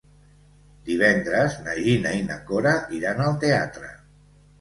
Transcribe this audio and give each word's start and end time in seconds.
Divendres 0.85 1.57
na 1.67 1.75
Gina 1.87 2.13
i 2.21 2.23
na 2.29 2.37
Cora 2.47 2.73
iran 3.01 3.21
al 3.27 3.37
teatre. 3.45 3.93